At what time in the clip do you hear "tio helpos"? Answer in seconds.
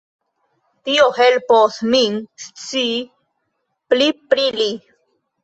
0.87-1.77